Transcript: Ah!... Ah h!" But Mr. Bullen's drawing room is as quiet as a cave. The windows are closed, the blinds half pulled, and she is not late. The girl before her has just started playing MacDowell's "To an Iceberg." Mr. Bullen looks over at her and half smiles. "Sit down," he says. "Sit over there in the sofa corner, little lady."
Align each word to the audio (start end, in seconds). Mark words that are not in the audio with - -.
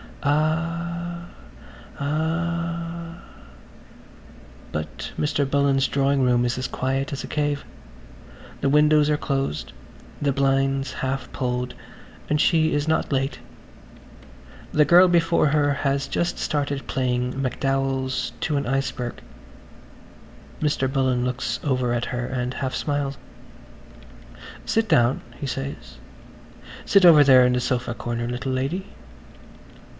Ah!... 0.23 1.27
Ah 1.99 3.15
h!" 3.15 3.17
But 4.71 5.11
Mr. 5.17 5.49
Bullen's 5.49 5.87
drawing 5.87 6.21
room 6.21 6.43
is 6.45 6.59
as 6.59 6.67
quiet 6.67 7.11
as 7.13 7.23
a 7.23 7.27
cave. 7.27 7.63
The 8.61 8.69
windows 8.69 9.09
are 9.09 9.17
closed, 9.17 9.73
the 10.21 10.31
blinds 10.31 10.93
half 10.93 11.31
pulled, 11.33 11.73
and 12.29 12.39
she 12.41 12.71
is 12.73 12.87
not 12.87 13.11
late. 13.11 13.39
The 14.71 14.85
girl 14.85 15.07
before 15.07 15.47
her 15.49 15.73
has 15.73 16.07
just 16.07 16.37
started 16.37 16.87
playing 16.87 17.33
MacDowell's 17.39 18.31
"To 18.41 18.57
an 18.57 18.67
Iceberg." 18.67 19.21
Mr. 20.61 20.91
Bullen 20.91 21.25
looks 21.25 21.59
over 21.63 21.93
at 21.93 22.05
her 22.05 22.25
and 22.25 22.55
half 22.55 22.75
smiles. 22.75 23.17
"Sit 24.65 24.87
down," 24.87 25.21
he 25.39 25.47
says. 25.47 25.97
"Sit 26.85 27.05
over 27.05 27.23
there 27.23 27.45
in 27.45 27.53
the 27.53 27.59
sofa 27.61 27.93
corner, 27.95 28.27
little 28.27 28.51
lady." 28.51 28.87